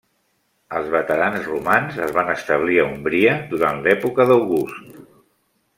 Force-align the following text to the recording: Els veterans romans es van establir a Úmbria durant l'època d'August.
Els 0.77 0.87
veterans 0.95 1.43
romans 1.51 1.99
es 2.07 2.15
van 2.17 2.33
establir 2.37 2.81
a 2.85 2.89
Úmbria 2.95 3.39
durant 3.53 3.83
l'època 3.89 4.27
d'August. 4.33 4.97